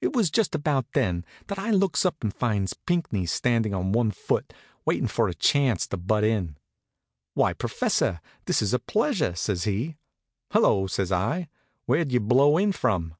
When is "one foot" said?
3.92-4.52